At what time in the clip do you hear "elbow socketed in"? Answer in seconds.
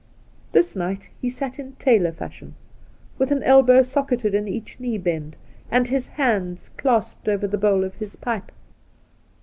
3.43-4.47